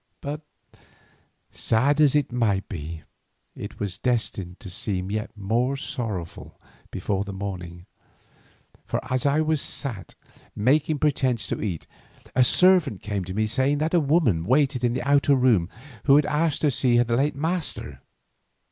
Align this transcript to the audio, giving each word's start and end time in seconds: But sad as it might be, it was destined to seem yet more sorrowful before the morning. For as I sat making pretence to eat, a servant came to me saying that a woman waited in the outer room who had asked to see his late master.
But 0.19 0.41
sad 1.51 2.01
as 2.01 2.15
it 2.15 2.31
might 2.31 2.67
be, 2.67 3.03
it 3.55 3.79
was 3.79 3.99
destined 3.99 4.59
to 4.59 4.69
seem 4.71 5.11
yet 5.11 5.29
more 5.37 5.77
sorrowful 5.77 6.59
before 6.89 7.23
the 7.23 7.31
morning. 7.33 7.85
For 8.83 8.99
as 9.13 9.27
I 9.27 9.43
sat 9.53 10.15
making 10.55 10.97
pretence 10.97 11.45
to 11.49 11.61
eat, 11.61 11.85
a 12.35 12.43
servant 12.43 13.03
came 13.03 13.23
to 13.25 13.35
me 13.35 13.45
saying 13.45 13.77
that 13.77 13.93
a 13.93 13.99
woman 13.99 14.43
waited 14.45 14.83
in 14.83 14.93
the 14.93 15.07
outer 15.07 15.35
room 15.35 15.69
who 16.05 16.15
had 16.15 16.25
asked 16.25 16.61
to 16.61 16.71
see 16.71 16.95
his 16.97 17.07
late 17.07 17.35
master. 17.35 18.01